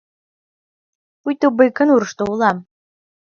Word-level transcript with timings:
Пуйто 1.21 1.47
Байконурышто 1.57 2.23
улам. 2.31 2.57